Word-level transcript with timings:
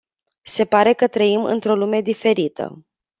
Se 0.43 0.65
pare 0.65 0.93
că 0.93 1.07
trăim 1.07 1.43
într-o 1.43 1.75
lume 1.75 2.01
diferită. 2.01 2.85